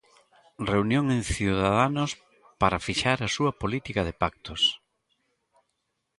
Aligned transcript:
Reunión 0.71 1.05
en 1.15 1.21
Ciudadanos 1.37 2.11
para 2.61 2.83
fixar 2.87 3.19
a 3.21 3.31
súa 3.35 3.51
política 3.61 4.01
de 4.07 4.13
pactos. 4.21 4.61